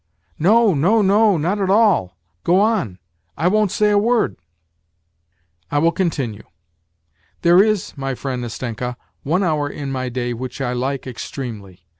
[0.49, 1.37] "No, no, no!
[1.37, 2.17] Not at all.
[2.43, 2.97] Go on!
[3.37, 4.35] I won't say a word!""
[5.71, 6.41] I will continue.
[7.43, 11.85] There is, my friend Nastenka, one hour in my day which I like extremely.